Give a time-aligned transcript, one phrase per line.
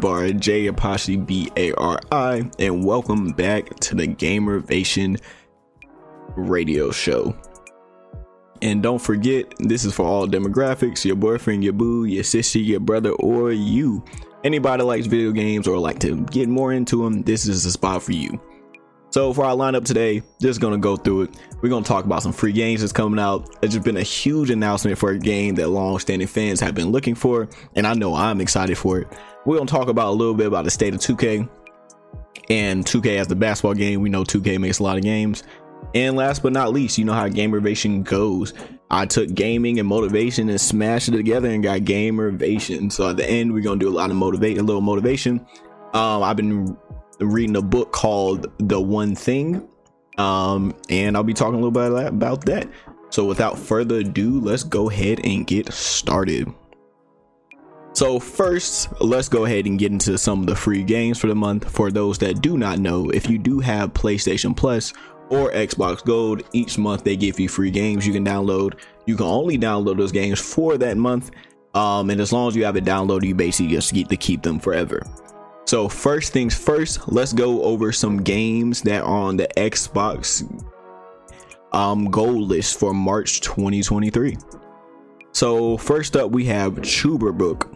[0.00, 5.20] Jabari J Apache B A R I, and welcome back to the Gamervation
[6.36, 7.36] radio show.
[8.62, 12.80] And don't forget, this is for all demographics your boyfriend, your boo, your sister, your
[12.80, 14.02] brother, or you.
[14.42, 18.02] Anybody likes video games or like to get more into them, this is the spot
[18.02, 18.40] for you.
[19.10, 21.36] So for our lineup today, just gonna go through it.
[21.60, 23.56] We're gonna talk about some free games that's coming out.
[23.60, 27.16] It's just been a huge announcement for a game that long-standing fans have been looking
[27.16, 29.08] for, and I know I'm excited for it.
[29.44, 31.48] We're gonna talk about a little bit about the state of 2K
[32.50, 34.00] and 2K as the basketball game.
[34.00, 35.42] We know 2K makes a lot of games.
[35.94, 38.54] And last but not least, you know how gamervation goes.
[38.92, 42.92] I took gaming and motivation and smashed it together and got gamervation.
[42.92, 45.44] So at the end, we're gonna do a lot of motivate, a little motivation.
[45.94, 46.76] Um, I've been
[47.20, 49.68] reading a book called The One Thing.
[50.18, 52.68] Um, and I'll be talking a little bit about that.
[53.10, 56.52] So without further ado, let's go ahead and get started.
[57.92, 61.34] So first, let's go ahead and get into some of the free games for the
[61.34, 61.68] month.
[61.68, 64.92] For those that do not know, if you do have PlayStation Plus
[65.28, 68.74] or Xbox Gold, each month they give you free games you can download.
[69.06, 71.32] You can only download those games for that month.
[71.74, 74.42] Um, and as long as you have it downloaded, you basically just get to keep
[74.42, 75.02] them forever.
[75.70, 80.42] So first things first, let's go over some games that are on the Xbox
[81.72, 84.36] um goal list for March 2023.
[85.30, 87.70] So first up we have Truberbrook.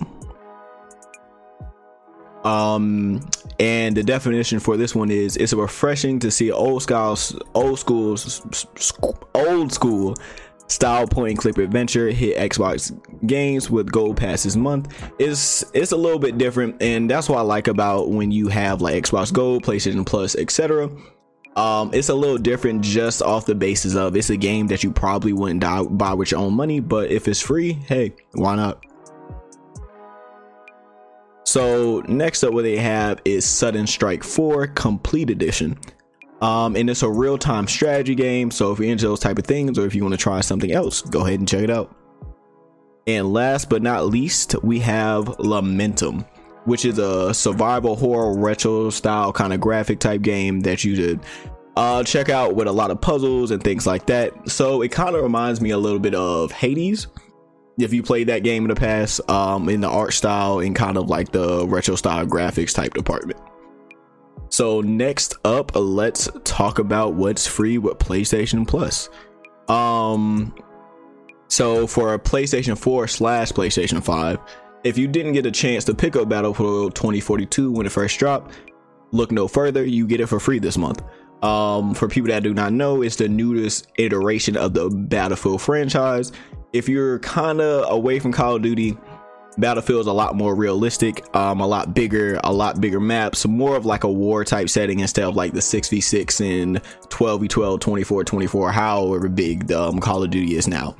[2.45, 3.21] Um
[3.61, 7.17] and the definition for this one is it's refreshing to see old school
[7.55, 8.19] old school
[9.37, 10.17] old school
[10.67, 12.93] style point and click adventure hit xbox
[13.27, 14.95] games with gold passes month.
[15.19, 18.81] Is it's a little bit different and that's what i like about when you have
[18.81, 20.91] like xbox gold playstation plus etc
[21.57, 24.91] um it's a little different just off the basis of it's a game that you
[24.91, 25.61] probably wouldn't
[25.99, 28.85] buy with your own money but if it's free hey why not?
[31.47, 35.79] So next up what they have is sudden strike 4 complete edition
[36.41, 38.51] um, and it's a real-time strategy game.
[38.51, 40.73] So if you're into those type of things, or if you want to try something
[40.73, 41.95] else, go ahead and check it out.
[43.07, 46.27] And last but not least, we have Lamentum,
[46.65, 51.21] which is a survival horror retro style kind of graphic type game that you should
[51.77, 54.49] uh, check out with a lot of puzzles and things like that.
[54.49, 57.09] So it kind of reminds me a little bit of Hades.
[57.79, 60.97] If you played that game in the past, um, in the art style and kind
[60.97, 63.41] of like the retro style graphics type department.
[64.55, 69.11] So next up, let's talk about what's free with PlayStation Plus.
[69.67, 70.55] Um,
[71.49, 74.39] so for a PlayStation 4 slash PlayStation 5,
[74.85, 78.55] if you didn't get a chance to pick up Battlefield 2042 when it first dropped,
[79.11, 79.85] look no further.
[79.85, 81.03] You get it for free this month.
[81.43, 86.31] Um, for people that do not know, it's the newest iteration of the Battlefield franchise.
[86.73, 88.97] If you're kind of away from Call of Duty,
[89.57, 93.77] Battlefield is a lot more realistic, um, a lot bigger, a lot bigger maps, more
[93.77, 98.73] of like a war type setting instead of like the 6v6 and 12v12, 24 24,
[98.73, 100.97] however big the um, Call of Duty is now.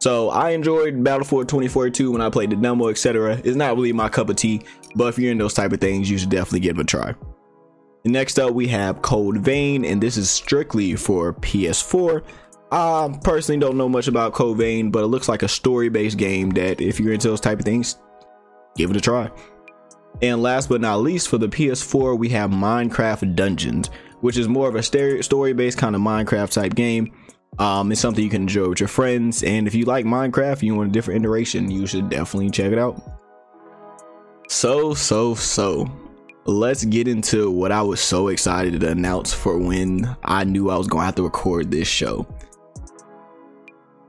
[0.00, 3.40] So I enjoyed Battlefield 2042 when I played the demo, etc.
[3.44, 4.62] It's not really my cup of tea,
[4.94, 7.14] but if you're in those type of things, you should definitely give it a try.
[8.04, 12.22] Next up, we have Code Vein, and this is strictly for PS4.
[12.70, 16.50] I personally don't know much about Code Vein, but it looks like a story-based game
[16.50, 17.96] that if you're into those type of things,
[18.76, 19.30] give it a try.
[20.20, 23.88] And last but not least, for the PS4, we have Minecraft Dungeons,
[24.20, 27.12] which is more of a story-based kind of Minecraft type game.
[27.58, 30.74] Um, it's something you can enjoy with your friends, and if you like Minecraft, you
[30.74, 33.00] want a different iteration, you should definitely check it out.
[34.48, 35.90] So, so, so,
[36.44, 40.76] let's get into what I was so excited to announce for when I knew I
[40.76, 42.26] was going to have to record this show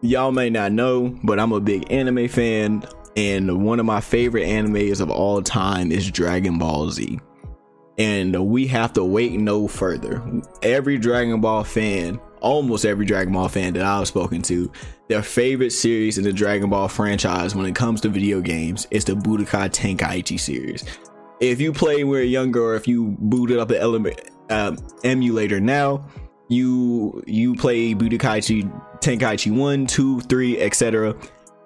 [0.02, 2.84] y'all may not know, but I'm a big anime fan,
[3.16, 7.20] and one of my favorite animes of all time is Dragon Ball Z.
[7.98, 10.24] And we have to wait no further.
[10.62, 14.72] Every Dragon Ball fan, almost every Dragon Ball fan that I've spoken to,
[15.10, 19.04] their favorite series in the Dragon Ball franchise when it comes to video games is
[19.04, 20.86] the Budokai Tenkaichi series.
[21.42, 26.06] If you play when you're younger, or if you booted up element, uh, emulator now,
[26.50, 28.70] you you play Budokai
[29.00, 31.16] Tenkaichi 1, 2, 3, etc.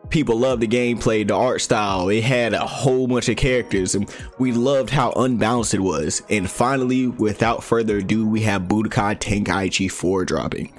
[0.09, 2.09] People loved the gameplay, the art style.
[2.09, 6.21] It had a whole bunch of characters, and we loved how unbalanced it was.
[6.30, 10.77] And finally, without further ado, we have Budokai Tenkaichi 4 dropping.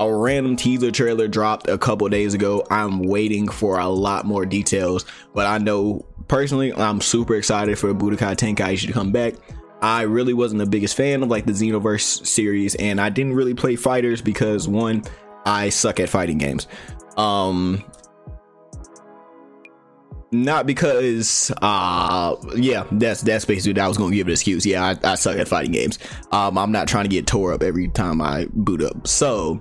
[0.00, 2.66] A random teaser trailer dropped a couple days ago.
[2.70, 7.92] I'm waiting for a lot more details, but I know personally, I'm super excited for
[7.94, 9.34] Budokai Tenkaichi to come back.
[9.82, 13.54] I really wasn't the biggest fan of like the Xenoverse series, and I didn't really
[13.54, 15.02] play fighters because one,
[15.44, 16.68] I suck at fighting games.
[17.16, 17.84] Um,
[20.34, 24.96] not because uh yeah that's that's basically that I was gonna give an excuse yeah
[25.04, 25.98] I, I suck at fighting games
[26.30, 29.60] um I'm not trying to get tore up every time I boot up so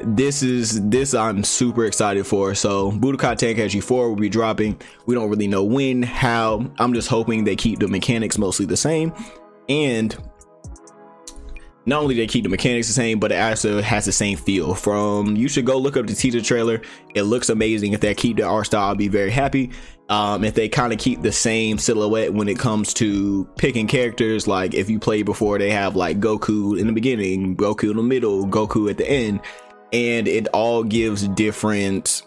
[0.00, 2.54] this is this I'm super excited for.
[2.54, 4.80] So Budokai Tenkaichi 4 will be dropping.
[5.06, 6.70] We don't really know when, how.
[6.78, 9.12] I'm just hoping they keep the mechanics mostly the same.
[9.68, 10.16] And
[11.86, 14.74] not only they keep the mechanics the same, but it also has the same feel.
[14.74, 16.82] From you should go look up the teaser trailer.
[17.14, 17.92] It looks amazing.
[17.92, 19.70] If they keep the art style, I'll be very happy.
[20.10, 24.46] Um, if they kind of keep the same silhouette when it comes to picking characters,
[24.46, 28.02] like if you played before, they have like Goku in the beginning, Goku in the
[28.02, 29.40] middle, Goku at the end
[29.92, 32.22] and it all gives different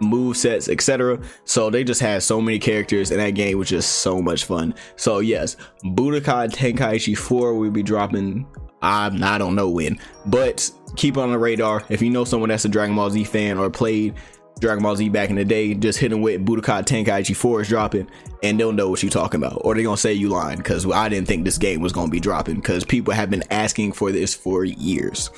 [0.00, 3.98] move sets etc so they just had so many characters and that game was just
[4.00, 4.74] so much fun.
[4.96, 8.46] So yes budokai tenkaichi 4 will be dropping
[8.80, 9.98] I, I don't know when.
[10.26, 11.82] But keep on the radar.
[11.88, 14.14] If you know someone that's a dragon ball z fan or played
[14.60, 17.68] dragon ball z back in the day just hit them with budokai tenkaichi 4 is
[17.68, 18.08] dropping
[18.42, 19.60] and they'll know what you're talking about.
[19.64, 22.20] Or they're gonna say you lying because i didn't think this game was gonna be
[22.20, 25.30] dropping because people have been asking for this for years.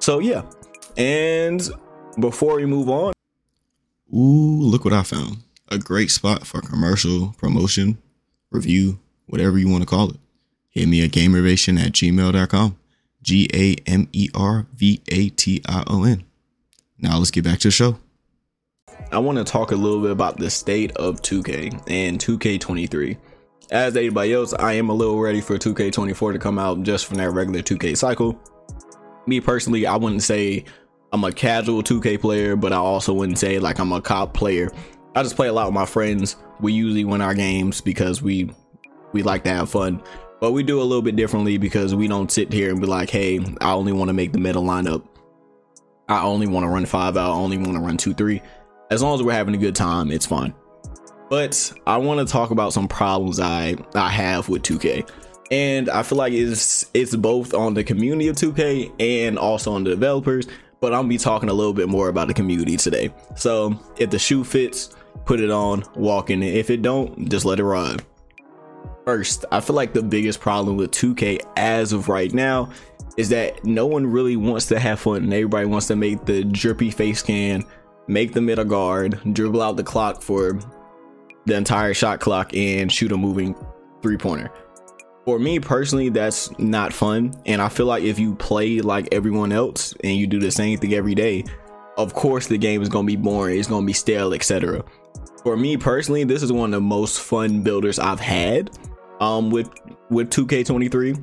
[0.00, 0.42] So yeah
[0.96, 1.68] and
[2.18, 3.12] before we move on,
[4.14, 5.38] ooh, look what I found.
[5.68, 7.98] A great spot for commercial, promotion,
[8.50, 10.16] review, whatever you want to call it.
[10.70, 12.78] Hit me at gamervation at gmail.com.
[13.22, 16.24] G A M E R V A T I O N.
[16.98, 17.98] Now let's get back to the show.
[19.10, 23.16] I want to talk a little bit about the state of 2K and 2K23.
[23.70, 27.18] As anybody else, I am a little ready for 2K24 to come out just from
[27.18, 28.40] that regular 2K cycle.
[29.26, 30.64] Me personally, I wouldn't say
[31.16, 34.70] I'm a casual 2K player, but I also wouldn't say like I'm a comp player.
[35.14, 36.36] I just play a lot with my friends.
[36.60, 38.50] We usually win our games because we
[39.12, 40.02] we like to have fun.
[40.42, 43.08] But we do a little bit differently because we don't sit here and be like,
[43.08, 45.06] hey, I only want to make the meta lineup.
[46.06, 47.16] I only want to run five.
[47.16, 48.42] I only want to run two, three.
[48.90, 50.52] As long as we're having a good time, it's fine.
[51.30, 55.10] But I want to talk about some problems I I have with 2K.
[55.50, 59.84] And I feel like it's it's both on the community of 2K and also on
[59.84, 60.46] the developers
[60.86, 63.12] but I'm gonna be talking a little bit more about the community today.
[63.34, 64.94] So if the shoe fits,
[65.24, 66.54] put it on, walk in it.
[66.54, 68.04] If it don't, just let it ride.
[69.04, 72.70] First, I feel like the biggest problem with 2K as of right now
[73.16, 76.44] is that no one really wants to have fun and everybody wants to make the
[76.44, 77.64] drippy face scan,
[78.06, 80.56] make the middle guard, dribble out the clock for
[81.46, 83.56] the entire shot clock and shoot a moving
[84.02, 84.52] three pointer
[85.26, 87.34] for me personally that's not fun.
[87.44, 90.78] And i feel like if you play like everyone else and you do the same
[90.78, 91.44] thing every day
[91.98, 94.82] of course the game is going to be boring it's going to be stale etc
[95.42, 98.70] for me personally this is one of the most fun builders i've had
[99.20, 99.70] um with
[100.10, 101.22] with 2k23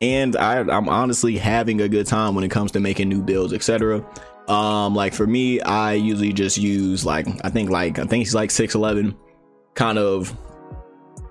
[0.00, 3.52] and I, i'm honestly having a good time when it comes to making new builds
[3.52, 4.04] etc
[4.48, 8.34] um like for me i usually just use like i think like i think it's
[8.34, 9.16] like 611
[9.74, 10.34] kind of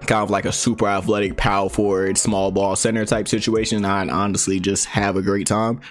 [0.08, 3.86] kind of like a super athletic power forward, small ball center type situation.
[3.86, 5.82] I honestly just have a great time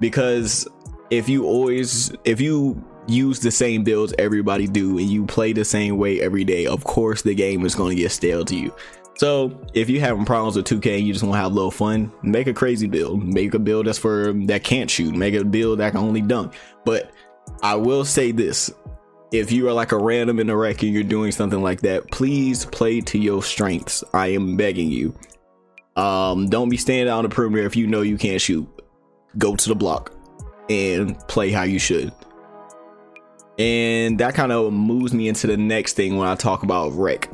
[0.00, 0.66] because
[1.10, 5.64] if you always if you use the same builds everybody do and you play the
[5.64, 8.74] same way every day, of course the game is going to get stale to you.
[9.16, 11.70] So if you're having problems with 2K and you just want to have a little
[11.70, 13.22] fun, make a crazy build.
[13.22, 15.14] Make a build that's for that can't shoot.
[15.14, 16.54] Make a build that can only dunk.
[16.84, 17.12] But
[17.62, 18.72] I will say this:
[19.32, 22.10] if you are like a random in the rec and you're doing something like that,
[22.10, 24.04] please play to your strengths.
[24.12, 25.14] I am begging you.
[25.96, 28.68] Um, don't be standing out on the perimeter if you know you can't shoot.
[29.38, 30.14] Go to the block
[30.68, 32.12] and play how you should.
[33.58, 37.30] And that kind of moves me into the next thing when I talk about rec.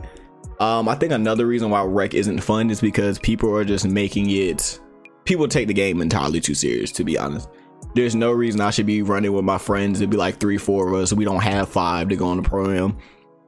[0.60, 4.30] Um, I think another reason why rec isn't fun is because people are just making
[4.30, 4.80] it.
[5.24, 7.48] People take the game entirely too serious, to be honest
[7.95, 10.00] there's no reason I should be running with my friends.
[10.00, 11.12] It'd be like three, four of us.
[11.12, 12.99] We don't have five to go on the program.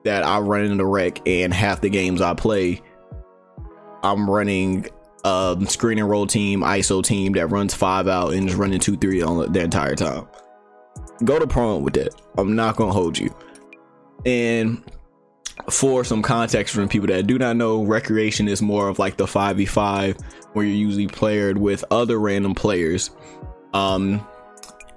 [0.04, 2.80] That I run in the rec, and half the games I play,
[4.02, 4.88] I'm running
[5.24, 8.96] a screen and roll team, ISO team that runs five out and is running two,
[8.96, 10.26] three on the entire time.
[11.24, 12.20] Go to pro with that.
[12.38, 13.34] I'm not gonna hold you.
[14.24, 14.82] And
[15.68, 19.26] for some context from people that do not know, recreation is more of like the
[19.26, 20.20] 5v5
[20.52, 23.10] where you're usually paired with other random players.
[23.74, 24.26] Um,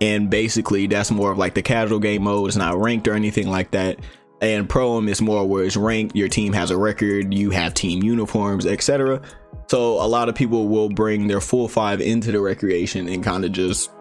[0.03, 2.49] and basically that's more of like the casual game mode.
[2.49, 3.99] It's not ranked or anything like that.
[4.41, 6.15] And pro is more where it's ranked.
[6.15, 7.33] Your team has a record.
[7.33, 9.21] You have team uniforms etc
[9.67, 13.45] so a lot of people will bring their full five into the recreation and kind
[13.45, 13.91] of just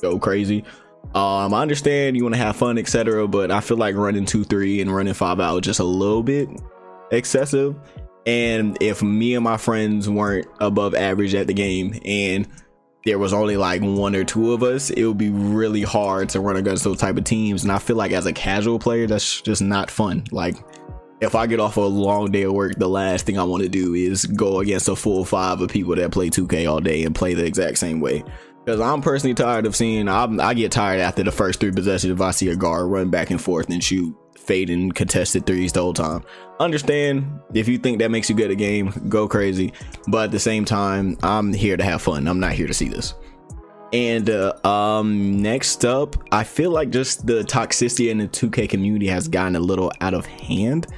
[0.00, 0.64] go crazy.
[1.14, 4.42] Um i understand you want to have fun etc but i feel like running two
[4.44, 6.48] three and running five out just a little bit
[7.10, 7.76] excessive.
[8.26, 12.48] And if me and my friends weren't above average at the game and
[13.04, 16.40] there was only like one or two of us, it would be really hard to
[16.40, 17.62] run against those type of teams.
[17.62, 20.24] And I feel like as a casual player, that's just not fun.
[20.30, 20.56] Like
[21.20, 23.68] if I get off a long day of work, the last thing I want to
[23.68, 27.14] do is go against a full five of people that play 2K all day and
[27.14, 28.24] play the exact same way.
[28.64, 32.14] Because I'm personally tired of seeing, I'm, i get tired after the first three possessions
[32.14, 35.80] if I see a guard run back and forth and shoot fading contested threes the
[35.80, 36.24] whole time.
[36.60, 39.72] Understand if you think that makes you good at game, go crazy.
[40.08, 42.28] But at the same time, I'm here to have fun.
[42.28, 43.14] I'm not here to see this.
[43.92, 49.06] And uh, um, next up, I feel like just the toxicity in the 2K community
[49.06, 50.88] has gotten a little out of hand.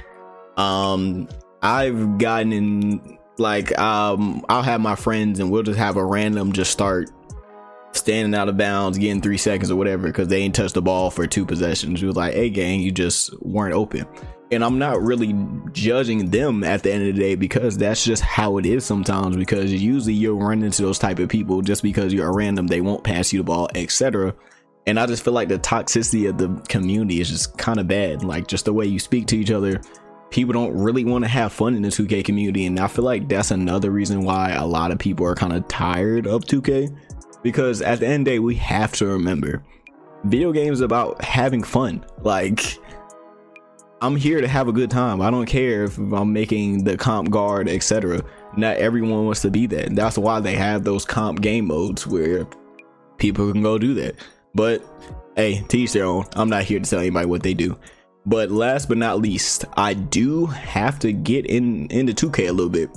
[0.57, 1.27] Um,
[1.61, 6.53] I've gotten in like um, I'll have my friends and we'll just have a random
[6.53, 7.11] just start
[8.07, 11.11] standing out of bounds, getting three seconds or whatever, because they ain't touched the ball
[11.11, 12.01] for two possessions.
[12.01, 14.07] It was like, hey, gang, you just weren't open.
[14.49, 15.35] And I'm not really
[15.73, 19.35] judging them at the end of the day because that's just how it is sometimes.
[19.35, 22.79] Because usually you'll run into those type of people just because you're a random, they
[22.79, 24.33] won't pass you the ball, etc.
[24.85, 28.23] And I just feel like the toxicity of the community is just kind of bad.
[28.23, 29.81] Like just the way you speak to each other,
[30.29, 32.67] people don't really want to have fun in the 2K community.
[32.67, 35.67] And I feel like that's another reason why a lot of people are kind of
[35.67, 36.95] tired of 2K
[37.43, 39.63] because at the end of the day, we have to remember
[40.23, 42.05] video games about having fun.
[42.21, 42.77] Like,
[44.01, 45.21] I'm here to have a good time.
[45.21, 48.21] I don't care if I'm making the comp guard, etc.
[48.55, 49.95] Not everyone wants to be that.
[49.95, 52.47] That's why they have those comp game modes where
[53.17, 54.15] people can go do that.
[54.53, 54.83] But
[55.35, 56.25] hey, teach their own.
[56.33, 57.77] I'm not here to tell anybody what they do.
[58.25, 62.69] But last but not least, I do have to get in into 2K a little
[62.69, 62.89] bit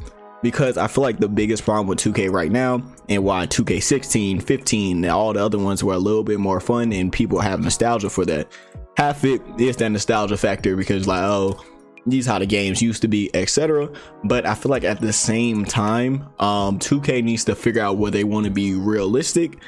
[0.42, 5.04] because I feel like the biggest problem with 2K right now and why 2K16, 15,
[5.04, 8.10] and all the other ones were a little bit more fun and people have nostalgia
[8.10, 8.50] for that.
[8.96, 11.62] Half it is that nostalgia factor because like oh
[12.06, 13.90] these how the games used to be, etc.
[14.24, 18.16] But I feel like at the same time, um, 2K needs to figure out whether
[18.16, 19.58] they want to be realistic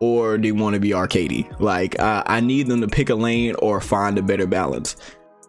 [0.00, 1.48] or they want to be arcadey.
[1.60, 4.96] Like uh, I need them to pick a lane or find a better balance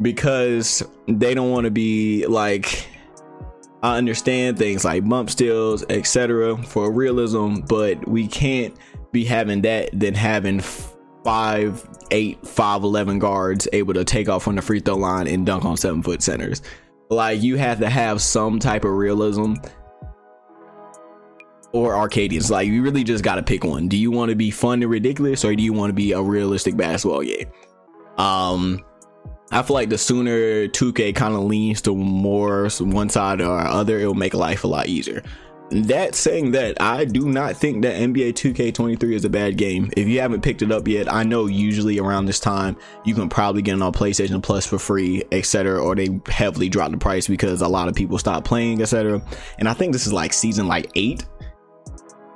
[0.01, 2.87] because they don't want to be like
[3.83, 6.57] I understand things like bump steals, etc.
[6.63, 8.75] for realism, but we can't
[9.11, 14.55] be having that than having five, eight, five, eleven guards able to take off on
[14.55, 16.61] the free throw line and dunk on seven foot centers.
[17.09, 19.55] Like you have to have some type of realism
[21.75, 22.49] or Arcadians.
[22.49, 23.87] Like you really just got to pick one.
[23.87, 26.21] Do you want to be fun and ridiculous, or do you want to be a
[26.21, 27.51] realistic basketball game?
[28.17, 28.83] Um,
[29.51, 33.99] I feel like the sooner 2K kind of leans to more one side or other,
[33.99, 35.23] it'll make life a lot easier.
[35.71, 39.91] That saying that, I do not think that NBA 2K23 is a bad game.
[39.97, 43.29] If you haven't picked it up yet, I know usually around this time you can
[43.29, 45.81] probably get it on PlayStation Plus for free, etc.
[45.81, 49.21] Or they heavily drop the price because a lot of people stop playing, etc.
[49.57, 51.25] And I think this is like season like eight.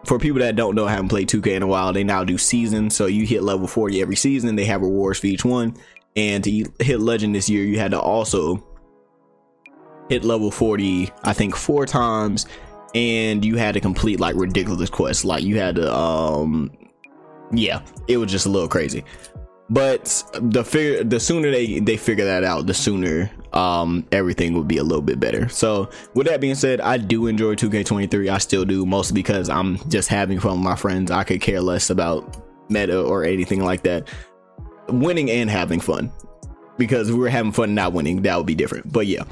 [0.06, 2.96] For people that don't know, haven't played 2K in a while, they now do seasons.
[2.96, 4.56] So you hit level 40 every season.
[4.56, 5.76] They have rewards for each one
[6.16, 8.64] and to hit legend this year, you had to also
[10.10, 12.46] hit level 40, I think four times,
[12.96, 15.24] and you had to complete like ridiculous quests.
[15.24, 16.72] Like you had to, um,
[17.52, 19.04] yeah, it was just a little crazy.
[19.72, 24.68] But the figure, the sooner they they figure that out, the sooner um everything would
[24.68, 25.48] be a little bit better.
[25.48, 28.32] So with that being said, I do enjoy 2K23.
[28.32, 31.12] I still do, mostly because I'm just having fun with my friends.
[31.12, 34.08] I could care less about meta or anything like that
[34.92, 36.12] winning and having fun.
[36.78, 38.92] Because if we were having fun not winning, that would be different.
[38.92, 39.24] But yeah.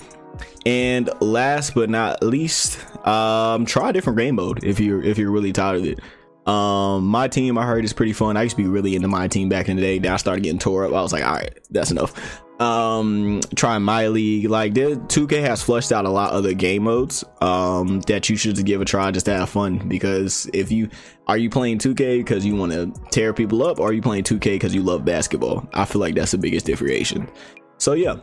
[0.66, 5.32] And last but not least, um, try a different game mode if you're if you're
[5.32, 6.00] really tired of it.
[6.48, 8.38] Um, my team I heard is pretty fun.
[8.38, 10.00] I used to be really into my team back in the day.
[10.00, 10.94] Then I started getting tore up.
[10.94, 12.42] I was like, all right, that's enough.
[12.60, 17.24] Um trying my league like 2k has flushed out a lot of the game modes
[17.40, 19.88] um that you should give a try just to have fun.
[19.88, 20.90] Because if you
[21.28, 24.24] are you playing 2k because you want to tear people up or are you playing
[24.24, 25.70] 2k because you love basketball?
[25.76, 27.30] I feel like that's the biggest differentiation.
[27.78, 28.16] So yeah.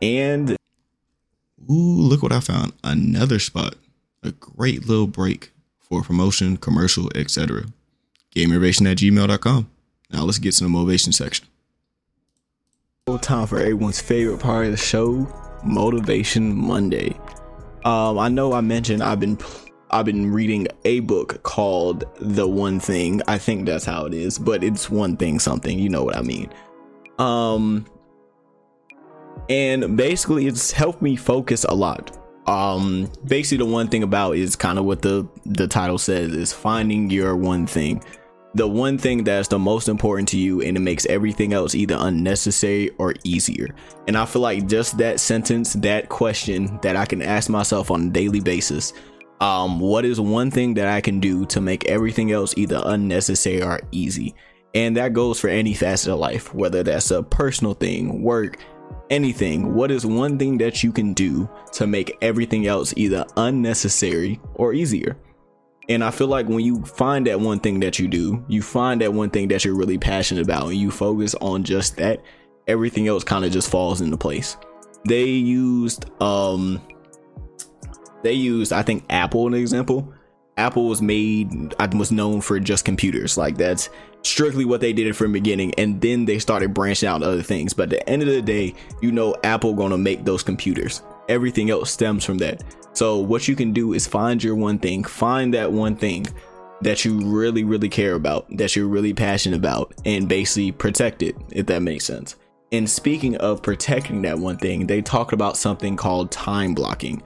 [0.00, 0.56] And
[1.70, 2.72] ooh look what i found.
[2.84, 3.74] Another spot.
[4.22, 5.52] A great little break
[5.88, 7.64] for promotion commercial etc
[8.34, 9.68] gamervation at gmail.com
[10.12, 11.46] now let's get to the motivation section
[13.20, 17.16] Time for everyone's favorite part of the show, Motivation Monday.
[17.84, 19.38] Um, I know I mentioned I've been
[19.92, 23.22] I've been reading a book called The One Thing.
[23.28, 26.22] I think that's how it is, but it's one thing something, you know what I
[26.22, 26.52] mean.
[27.20, 27.86] Um
[29.48, 32.18] and basically it's helped me focus a lot.
[32.46, 36.52] Um basically the one thing about is kind of what the the title says is
[36.52, 38.02] finding your one thing
[38.54, 41.96] the one thing that's the most important to you and it makes everything else either
[41.98, 43.68] unnecessary or easier.
[44.08, 48.06] And I feel like just that sentence, that question that I can ask myself on
[48.06, 48.94] a daily basis
[49.40, 53.62] Um, what is one thing that I can do to make everything else either unnecessary
[53.62, 54.34] or easy?
[54.74, 58.58] And that goes for any facet of life, whether that's a personal thing, work,
[59.10, 59.74] anything.
[59.74, 64.72] What is one thing that you can do to make everything else either unnecessary or
[64.72, 65.16] easier?
[65.88, 69.00] And I feel like when you find that one thing that you do, you find
[69.00, 72.22] that one thing that you're really passionate about, and you focus on just that,
[72.66, 74.56] everything else kind of just falls into place.
[75.06, 76.82] They used, um,
[78.24, 80.12] they used, I think, Apple an example.
[80.56, 83.38] Apple was made, I was known for just computers.
[83.38, 83.88] Like that's
[84.26, 87.72] strictly what they did from the beginning, and then they started branching out other things.
[87.72, 91.02] But at the end of the day, you know, Apple gonna make those computers.
[91.28, 92.62] Everything else stems from that.
[92.92, 96.26] So what you can do is find your one thing, find that one thing
[96.82, 101.36] that you really, really care about, that you're really passionate about, and basically protect it,
[101.50, 102.36] if that makes sense.
[102.72, 107.22] And speaking of protecting that one thing, they talked about something called time blocking,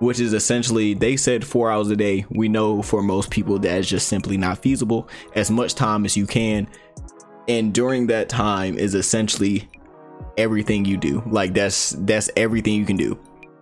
[0.00, 2.24] which is essentially they said four hours a day.
[2.30, 5.08] We know for most people that is just simply not feasible.
[5.34, 6.68] As much time as you can.
[7.48, 9.68] And during that time is essentially
[10.36, 11.22] everything you do.
[11.26, 13.18] Like that's that's everything you can do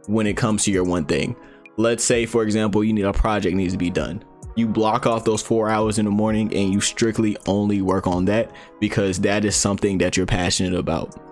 [0.07, 1.37] when it comes to your one thing.
[1.79, 4.25] Let's say, for example, you need a project needs to be done.
[4.57, 8.25] You block off those four hours in the morning and you strictly only work on
[8.27, 11.26] that because that is something that you're passionate about.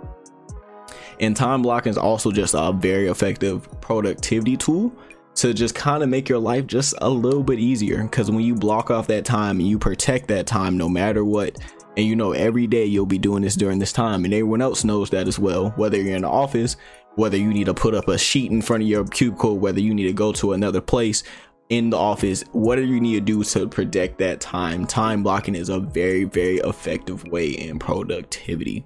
[1.21, 4.93] And time blocking is also just a very effective productivity tool
[5.37, 8.03] to just kind of make your life just a little bit easier.
[8.03, 11.59] Because when you block off that time and you protect that time no matter what,
[11.97, 14.85] and you know every day you'll be doing this during this time, and everyone else
[14.85, 16.77] knows that as well, whether you're in the office
[17.17, 19.95] whether you need to put up a sheet in front of your cubicle, whether you
[19.95, 21.23] need to go to another place
[21.69, 24.87] in the office, whatever you need to do to protect that time.
[24.87, 28.85] Time blocking is a very, very effective way in productivity.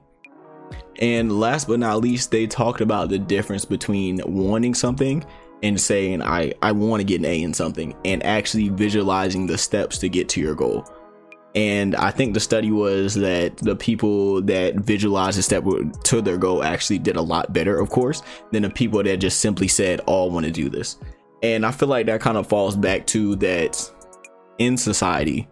[1.00, 5.24] And last but not least, they talked about the difference between wanting something
[5.62, 9.58] and saying, I, I want to get an A in something, and actually visualizing the
[9.58, 10.88] steps to get to your goal.
[11.54, 15.64] And I think the study was that the people that visualized a step
[16.04, 19.40] to their goal actually did a lot better, of course, than the people that just
[19.40, 20.98] simply said, "All oh, want to do this."
[21.42, 23.90] And I feel like that kind of falls back to that
[24.58, 25.48] in society,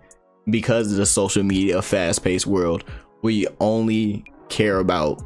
[0.51, 2.85] because of the social media fast paced world,
[3.23, 5.23] we only care about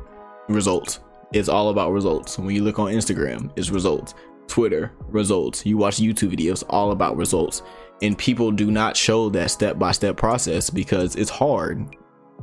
[0.48, 1.00] results.
[1.33, 2.38] It's all about results.
[2.38, 4.14] When you look on Instagram, it's results.
[4.48, 5.64] Twitter, results.
[5.64, 7.62] You watch YouTube videos, all about results
[8.02, 11.96] and people do not show that step by step process because it's hard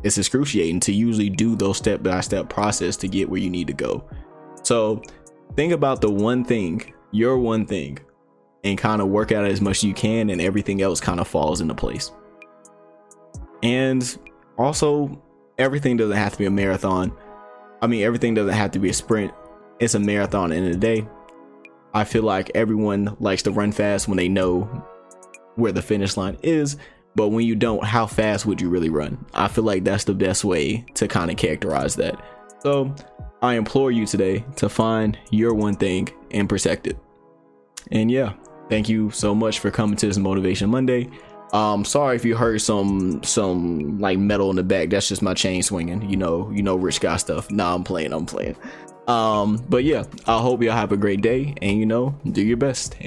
[0.04, 3.68] it's excruciating to usually do those step by step process to get where you need
[3.68, 4.08] to go
[4.64, 5.02] so
[5.56, 7.98] think about the one thing your one thing
[8.64, 11.28] and kind of work it as much as you can and everything else kind of
[11.28, 12.12] falls into place
[13.64, 14.18] and
[14.58, 15.22] also
[15.58, 17.12] everything doesn't have to be a marathon
[17.82, 19.34] i mean everything doesn't have to be a sprint
[19.80, 21.08] it's a marathon in the day
[21.94, 24.86] i feel like everyone likes to run fast when they know
[25.58, 26.78] where the finish line is,
[27.16, 29.24] but when you don't, how fast would you really run?
[29.34, 32.24] I feel like that's the best way to kind of characterize that.
[32.62, 32.96] So
[33.42, 36.98] I implore you today to find your one thing and protect it.
[37.92, 38.34] And yeah,
[38.70, 41.10] thank you so much for coming to this Motivation Monday.
[41.54, 44.90] Um, sorry if you heard some some like metal in the back.
[44.90, 46.10] That's just my chain swinging.
[46.10, 47.50] You know, you know, rich guy stuff.
[47.50, 48.14] Nah, I'm playing.
[48.14, 48.56] I'm playing.
[49.08, 52.58] Um, but yeah, I hope y'all have a great day, and you know, do your
[52.58, 52.98] best.